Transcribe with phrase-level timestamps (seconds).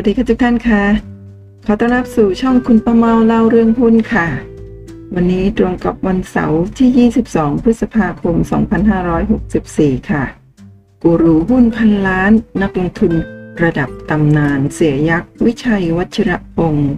[0.00, 0.84] วัสดีค่ะทุกท่านค่ะ
[1.66, 4.26] ขอต้อนรับสู่ช่องคุณประเมาเล่าเรื่องหุ้นค่ะ
[5.14, 8.36] วันนี้ตรงกับวันเสาร์ที่ 22 พฤษภาคม
[9.22, 10.24] 2564 ค่ะ
[11.02, 12.32] กูรูหุ้นพันล้าน
[12.62, 13.12] นักลงทุน
[13.62, 16.92] ระดับตำนานเสียยักษ์ วิชัยวัชระพงศ์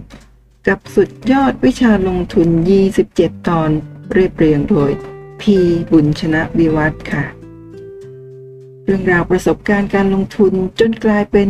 [0.67, 2.47] กับสุดยอดวิชาลงทุน
[2.97, 3.69] 27 ตอน
[4.13, 4.91] เรียบเรียงโดย
[5.41, 5.57] พี
[5.91, 7.23] บุญชนะวิวัฒน์ค่ะ
[8.85, 11.49] เรื่องราวประสบการณ์การลงทุนจนกลายเป็น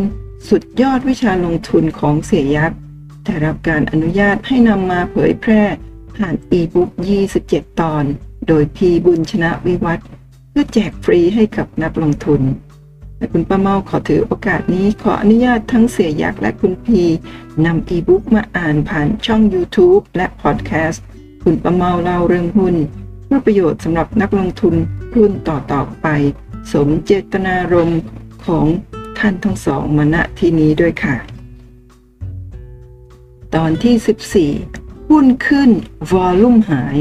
[0.50, 2.78] สุดยอดวิชาลงทุนของเสียยักษ์
[3.26, 5.64] ได้รับการอนุญาตให้นำมาเผยแพร่
[6.16, 6.90] ผ่านอีบุ๊ก
[7.36, 8.04] 27 ตอน
[8.48, 10.00] โดยพีบุญชนะวิวัฒ
[10.50, 12.42] เพื่อแจกฟรีให้กับนักลงทุน
[13.18, 17.02] และคุณป้าเมาขอถือโอกาสนี้ขออนุญาตทั้งเสียยักษ์และคุณพี
[17.66, 21.04] นำอีบุ๊กมาอ่านผ่านช่อง YouTube และพอดแคสต์
[21.44, 22.76] คุณป้าเมาเล่าเรื่องหุ้น
[23.26, 24.76] เพื่อประโยชน์สำหรับนักลงทุน
[25.14, 26.08] หุ้นต่อต่อไป
[26.74, 28.02] สมเจตนารมณ์
[28.46, 28.66] ของ
[29.26, 31.16] ท่านทั้งสองมาณที่นี้ด้วยค่ะ
[33.56, 35.70] ตอนที่ 14 หุ้นขึ้น
[36.12, 36.98] วอลลุ่มหาย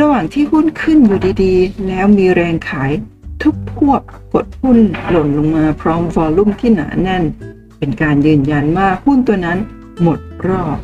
[0.00, 2.92] ระหว่างที่หุ้นขึ้นอยู่ดีๆ แล้วมีแรงขาย
[3.42, 4.00] ทุกพวก
[4.34, 4.78] กดหุ้น
[5.10, 7.24] หล่นลงมาพร้อมวอลลุ่มที่หนาแน่น
[7.78, 9.58] เป็นการยืนยันว่าหุ้นตัวนั้น
[10.02, 10.78] หมดรอบ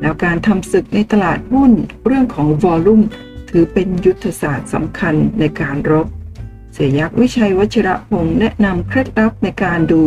[0.00, 1.72] แล้วการทำศึกในตลาดหุ้น
[2.06, 3.02] เรื่องของวอลลุ่ม
[3.50, 6.06] ถือเป็นยุทธศาสตร์สำคัญในการรบ
[6.78, 10.02] เสยักษ์วิชัยวัชระพงศ์แนะนำเคล็ดลับในการดู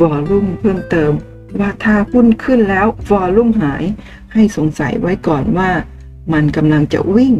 [0.00, 1.12] วอลลุ่มเพิ่มเติม
[1.60, 3.84] ว่าถ้าหุ้นขึ้นแล้ววอลลุ่มหาย
[4.32, 5.70] ให้สงสัยไว้ก่อนว่า
[6.32, 7.34] มันกำลังจะวิ่ง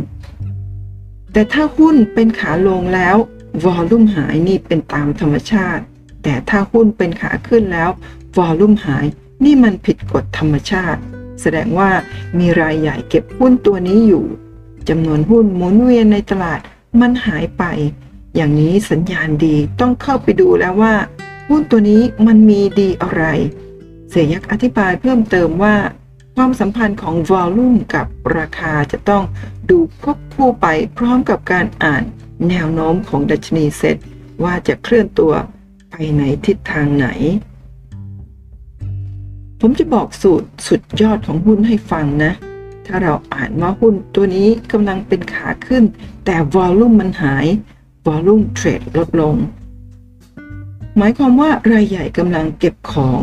[1.33, 3.17] แต่ถ้าหุ้นเป็นขาลงแล้ว
[3.65, 5.83] วอลลุ่มหายนี่เป็นตามธรรมชาติ
[6.23, 7.91] แต่ถ้าหุ้นเป็นขาขึ้นแล้ว
[8.37, 9.07] วอลลุ่มหาย
[9.45, 11.01] นี่มันผิดกฎธรรมชาติ
[11.41, 11.91] แสดงว่า
[12.39, 14.25] มีรายใหญ่เก็บหุ้นตัวนี้อยู่
[14.89, 16.61] จำนวนหุ้นหมุนเวียนในตลาด
[17.01, 17.65] มันหายไป
[18.35, 20.95] อย่างนี้สัญญาณดีต้องเข้าไปดูแล้วว่า
[21.49, 23.25] หุ้นตัวนี้มันมีดีอะไร
[24.11, 25.77] เสยักษ์อธิบายเพิ่มเติมว่า
[26.37, 29.25] ความสัมพันธ์ของวอลลุ่มกับราคาจะต้อง
[29.71, 32.03] ดูควบคู่ไปพร้อมกับการอ่าน
[32.49, 33.97] แนวโน้มของดัชนีเซ็ต
[34.43, 35.33] ว่าจะเคลื่อนตัว
[35.91, 37.09] ไปในทิศทางไหน
[39.61, 42.33] ผมจะบอกสูตรสุดยอดของหุ้นให้ฟังนะ
[42.87, 45.85] ถ้าเราอ่านว่าหุ้นตัวนี้กำลังเป็นขาขึ้น
[46.25, 47.47] แต่วอลลุ่มมันหาย
[48.07, 49.35] วอลุ่มเทรดลดลง
[50.97, 53.21] หมายความว่ารายใหญ่กำลังเก็บของ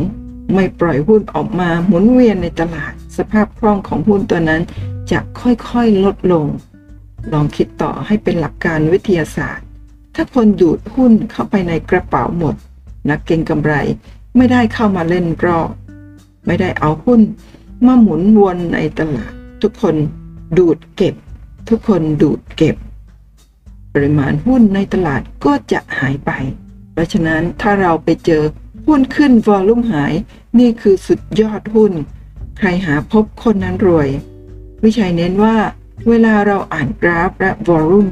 [0.54, 4.62] ไม่ปล่อยหุ้นออกมาหมุนเวียนในตลาด สภาพคล่องของหุ้นตัวนั้น
[5.12, 6.46] จะค่อยๆลดลง
[7.34, 9.66] ลองคิดต่อให้เป็นหลักการวิทยาศาสตร์
[10.16, 12.56] ถ้าคนดูดหุ้นเข้าไปในกระเป๋าหมด
[13.10, 13.74] นักเก็งกำไร
[14.38, 15.70] ไม่ได้เข้ามาเล่นรอบ
[16.46, 17.22] ไม่ได้เอาหุ้น
[17.86, 19.96] มาหมุนวนในตลาด ทุกคน
[20.58, 21.16] ดูดเก็บ
[21.70, 22.76] ทุกคนดูดเก็บ
[23.98, 26.32] ปริมาณหุ้นในตลาดก็จะหายไป
[26.94, 28.44] เพราะฉะนั้นถ้าเราไปเจอ
[28.88, 30.14] หุ้นขึ้นวอลุ่มหาย
[30.60, 31.94] นี่คือสุดยอดหุ้น
[32.58, 34.10] ใครหาพบคนนั้นรวย
[34.84, 35.58] วิชัยเน้นว่า
[36.08, 38.08] เวลาเราอ่านกราฟและวอลุ่ม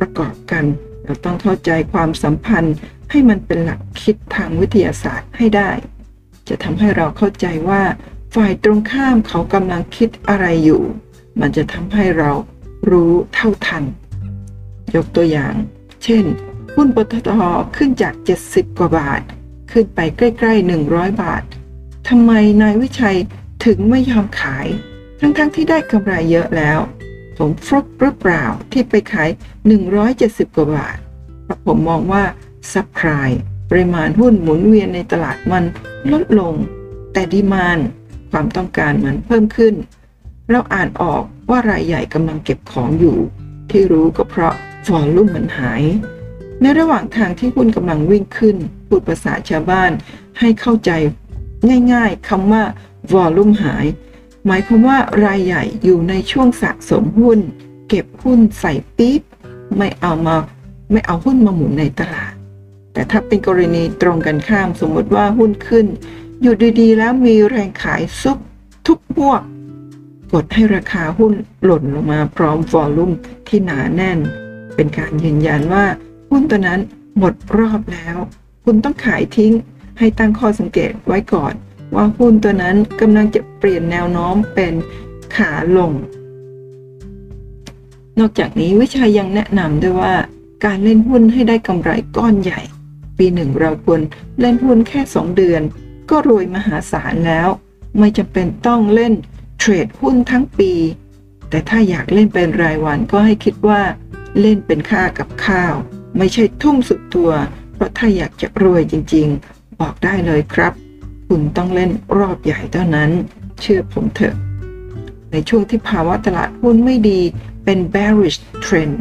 [0.00, 0.64] ประกอบกัน
[1.04, 2.74] เราต้องเข้าใจความสัมพันธ์
[3.10, 5.70] ให้มันเป็นหลักคิดทางวิทยาศาสตร์ให้ได้
[6.48, 7.82] จะทำให้เราเข้าใจว่า
[8.34, 10.82] ฝ่ายตรงข้ามเขากำลังคิดอะไรอยู่
[11.40, 12.30] มันจะทำให้เรา
[12.90, 13.84] รู้เท่าทัน
[14.94, 15.54] ยกตัวอย่าง
[16.04, 16.24] เช่น
[16.74, 17.28] หุ้นปตท
[17.76, 18.14] ขึ้นจาก
[18.46, 19.20] 70 กว่าบาท
[19.70, 21.42] ขึ้นไปใกล้ๆ 100 บาท
[22.08, 22.32] ทำไม
[22.62, 23.18] นายวิชัย
[23.64, 24.66] ถึงไม่ยอมขาย
[25.20, 26.78] ทั้งๆที่ได้กำไรเยอะแล้ว
[27.36, 29.30] ผมฟลุกหรือเปล่าที่ไปขาย
[29.92, 30.96] 170 กว่าบาท
[31.44, 32.24] เพราะผมมองว่า
[32.72, 33.28] supply
[33.70, 35.64] ปริมาณหุ้นหมุนเวียนในตลาดมัน
[36.12, 36.54] ลดลง
[37.12, 37.78] แต่ demand
[38.30, 39.74] ความต้องการมันเพิ่มขึ้น
[40.50, 43.18] เราอ่านออกว่ารายใหญ่กำลังเก็บของอยู่
[43.70, 44.54] ที่รู้ก็เพราะ
[44.90, 45.82] วอลลุ่มมันหาย
[46.60, 48.56] ในระหว่างทางที่หุ้นกำลังวิ่งขึ้น
[48.88, 49.90] พูดภาษาชาวบ้าน
[50.38, 50.90] ให้เข้าใจ
[51.92, 52.64] ง่ายๆคำว่า
[53.12, 53.86] วอลลุ่มหาย
[54.46, 57.38] หมายความว่ารายใหญ่อยู่ในช่วงสะสมหุ้น
[57.88, 59.22] เก็บหุ้นใส่ปี๊บ
[59.76, 60.36] ไม่เอามา
[60.92, 62.32] ไม่เอาหุ้นมาหมุนในตลาด
[62.92, 65.86] แต่ถ้าเป็นกรณีตรงกันข้ามสมมติว่าหุ้นขึ้น
[66.42, 68.38] อยู่ดีๆ แล้วมีแรงขายซุบ
[68.86, 69.40] ทุกพวก
[70.32, 71.32] กดให้ราคาหุ้น
[71.64, 73.12] หล่นลงมาพร้อมวอลลุ่ม
[73.48, 74.18] ที่หนาแน่น
[74.76, 75.84] เป็นการยืนยันว่า
[76.30, 76.80] หุ้นตัวนั้น
[77.18, 78.16] หมดรอบแล้ว
[78.64, 79.52] คุณต้องขายทิ้ง
[79.98, 81.54] ให้ตั้งข้อสังเกตไว้ก่อน
[81.94, 84.74] ว่าหุ้นตัวนั้นกำลังจะเปลี่ยนแนวโน้มเป็น
[85.36, 85.92] ขาลง
[88.18, 90.14] นอกจากนี้วิชัยยังแนะนำด้วยว่า
[90.64, 92.60] การเล่นหุ้นให้ได้กำไรก้อนใหญ่
[93.18, 94.00] ปีหนึ่งเราควร
[94.40, 95.62] เล่นหุ้นแค่ 2 เดือน
[96.10, 97.48] ก็รวยมหาศาลแล้ว
[97.98, 99.12] ไม่จำเป็นต้องเล่น
[99.58, 100.72] เทรดหุ้นทั้งปี
[101.50, 103.80] แต่ถ้าอยากเล่นเป็นรายวันก็ให้คิดว่า
[104.40, 105.74] เล่นเป็นค่ากับข้าว
[106.18, 107.30] ไม่ใช่ทุ่มสุดตัว
[107.74, 113.10] เพราะถ้าอยากจะรวยจริงๆ บอกได้เลยครับคคุณต้องเล่นรอบใหญ่เท่านั้น
[113.60, 114.34] เชื่อผมเถอะ
[115.32, 117.20] ในช่วงที่ภาวะตลาดหุ้นไม่ดี
[117.64, 118.94] เป็น bearish trend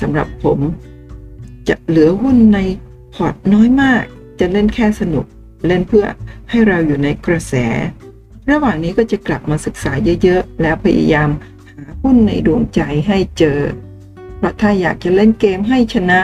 [0.00, 0.58] สำหรับผม
[1.68, 2.58] จะเหลือหุ้นใน
[3.14, 4.04] พอร์ตน้อยมาก
[4.40, 5.24] จะเล่นแค่สนุก
[5.66, 6.06] เล่นเพื่อ
[6.50, 7.54] ให้เราอยู่ในกระแส
[8.50, 9.92] ระหว่างนี้ก็จะกลับมาศึกษา
[10.22, 11.30] เยอะๆ แล้วพยายาม
[11.70, 13.58] หาหุ้นในดวงใจให้เจอ
[14.40, 16.20] เพราะถ้าอยากจะเล่นเกมให้ชนะ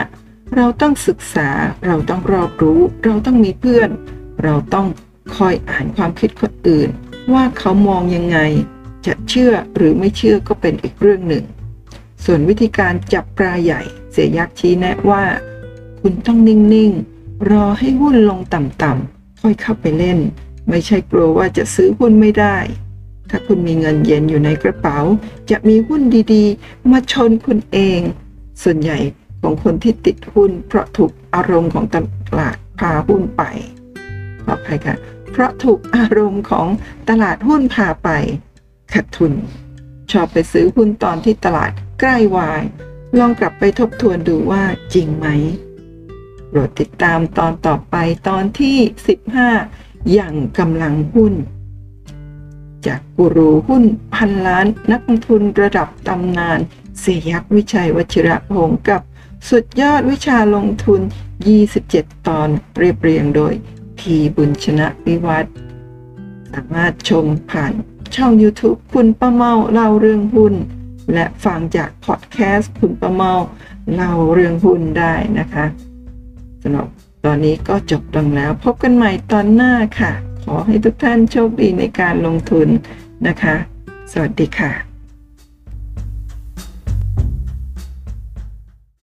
[0.55, 1.49] เราต้องศึกษา
[1.85, 3.89] เราต้องรอบรู้ เราต้องมีเพื่อน
[4.43, 4.87] เราต้อง
[5.35, 6.89] คอยอ่านความคิดคนอื่น
[7.33, 8.37] ว่าเขามองยังไง
[9.05, 11.45] จะเชื่อหรือไม่เชื่อก็เป็นอีกเรื่องหนึ่ง
[12.25, 13.81] ส่วนวิธีการจับปลาใหญ่
[14.11, 15.23] เสียยักษ์ชี้แนะว่า
[16.01, 20.19] คุณต้องนิ่งๆ รอให้หุ้นลงต่ำๆค่อยเข้าไปเล่น
[20.69, 22.57] ไม่ใช่กลัวว่าจะซื้อหุ้นไม่ได้
[23.29, 24.99] ถ้าคุณมีเงินเย็นอยู่ในกระเป๋า
[25.51, 26.01] จะมีหุ้น
[26.33, 27.99] ดีๆ มาชนคุณเอง
[28.63, 28.97] ส่วนใหญ่
[29.41, 31.95] ของคนที่ติดหุ้น เพราะถูกอารมณ์ของต
[32.39, 33.43] ลาดพาหุ้นไป
[34.43, 34.95] ขออภัยค่ะ
[35.31, 36.67] เพราะถูกอารมณ์ของ
[37.09, 38.09] ตลาดหุ้นพาไป
[38.93, 39.33] ขาดทุน
[40.11, 42.63] ชอบไปซื้อหุ้นตอนที่ตลาดใกล้วาย
[43.17, 44.63] ลองกลับไปทบทวนดูว่า
[44.93, 45.27] จริงไหม
[46.49, 47.95] โปรดติดตามตอนต่อไป
[48.27, 48.77] ตอนที่
[49.43, 51.33] 15 อย่างกำลังหุ้น
[52.87, 53.83] จากกูรูหุ้น
[54.15, 56.59] พันล้านนักลงทุนระดับตำนาน
[56.99, 59.01] เสียยักษ์วิชัยวชิระพงศ์กับ
[59.49, 61.01] สุดยอดวิชาลงทุน
[61.63, 63.53] 27 ตอนเรียบเรียงโดย
[63.97, 65.53] พีบุญชนะวิวัฒน์
[66.51, 67.73] สามารถชมผ่าน
[68.15, 70.53] ช่อง YouTube คุณป้าเมาเล่าเรื่องหุ้น
[71.13, 73.33] และฟังจากพอดแคสต์คุณป้าเมา
[73.93, 75.65] เล่าเรื่องหุ้นได้นะคะ
[76.61, 76.87] สำหรับ
[77.25, 80.11] ตอนนี้ก็จบลงแล้วพบกันใหม่ตอนหน้าค่ะ
[80.49, 82.67] ขอให้ทุกท่านโชคดีในการลงทุน
[83.27, 83.55] นะคะ
[84.11, 84.86] สวัสดีค่ะ